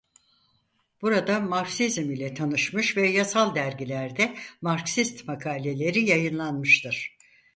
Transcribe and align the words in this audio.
Burada 1.01 1.39
Marksizm 1.39 2.11
ile 2.11 2.33
tanışmış 2.33 2.97
ve 2.97 3.07
yasal 3.09 3.55
dergilerde 3.55 4.37
Marksist 4.61 5.27
makaleleri 5.27 5.99
yayınlanmıştır. 6.01 7.17